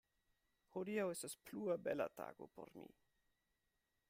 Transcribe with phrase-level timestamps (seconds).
[0.75, 2.91] Hodiaŭ estos plua bela tago por mi.